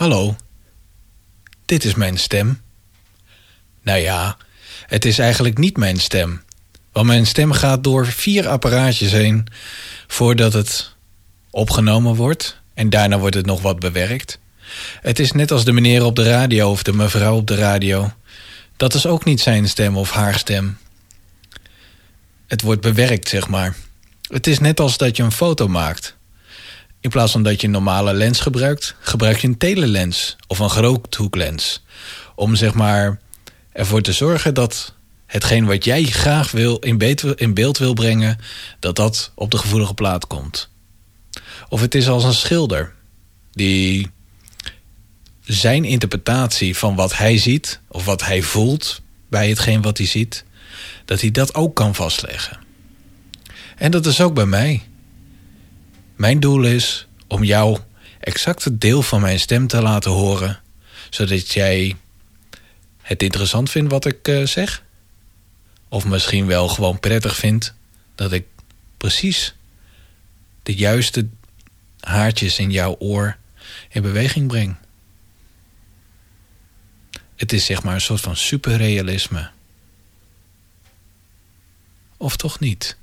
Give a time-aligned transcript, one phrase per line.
[0.00, 0.36] Hallo,
[1.64, 2.60] dit is mijn stem.
[3.82, 4.36] Nou ja,
[4.86, 6.42] het is eigenlijk niet mijn stem.
[6.92, 9.46] Want mijn stem gaat door vier apparaatjes heen
[10.06, 10.94] voordat het
[11.50, 12.60] opgenomen wordt.
[12.74, 14.38] En daarna wordt het nog wat bewerkt.
[15.00, 18.12] Het is net als de meneer op de radio of de mevrouw op de radio.
[18.76, 20.78] Dat is ook niet zijn stem of haar stem.
[22.46, 23.76] Het wordt bewerkt, zeg maar.
[24.28, 26.18] Het is net als dat je een foto maakt.
[27.00, 30.70] In plaats van dat je een normale lens gebruikt, gebruik je een telelens of een
[30.70, 31.82] groothoeklens.
[32.34, 33.20] Om zeg maar
[33.72, 34.94] ervoor te zorgen dat
[35.26, 36.98] hetgeen wat jij graag wil in,
[37.36, 38.38] in beeld wil brengen,
[38.78, 40.68] dat dat op de gevoelige plaat komt.
[41.68, 42.92] Of het is als een schilder
[43.52, 44.10] die
[45.40, 50.44] zijn interpretatie van wat hij ziet of wat hij voelt bij hetgeen wat hij ziet,
[51.04, 52.58] dat hij dat ook kan vastleggen.
[53.76, 54.82] En dat is ook bij mij.
[56.20, 57.78] Mijn doel is om jou
[58.18, 60.60] exact het deel van mijn stem te laten horen,
[61.10, 61.96] zodat jij
[63.02, 64.82] het interessant vindt wat ik uh, zeg.
[65.88, 67.74] Of misschien wel gewoon prettig vindt
[68.14, 68.46] dat ik
[68.96, 69.54] precies
[70.62, 71.28] de juiste
[72.00, 73.36] haartjes in jouw oor
[73.88, 74.76] in beweging breng.
[77.36, 79.50] Het is zeg maar een soort van superrealisme.
[82.16, 82.96] Of toch niet?